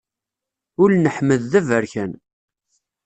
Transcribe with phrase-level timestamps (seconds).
[0.83, 2.11] Ul n Ḥmed d aberkan.